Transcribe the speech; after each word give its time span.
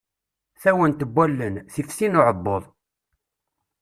Tawant 0.61 1.05
n 1.09 1.11
wallen, 1.15 1.55
tif 1.73 1.89
tin 1.97 2.19
uɛebbuḍ. 2.19 2.63